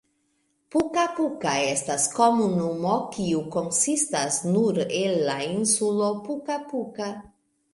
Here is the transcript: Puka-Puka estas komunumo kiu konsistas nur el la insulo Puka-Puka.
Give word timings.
Puka-Puka 0.75 1.51
estas 1.73 2.05
komunumo 2.15 2.95
kiu 3.17 3.43
konsistas 3.57 4.41
nur 4.57 4.81
el 5.03 5.15
la 5.29 5.37
insulo 5.51 6.09
Puka-Puka. 6.27 7.13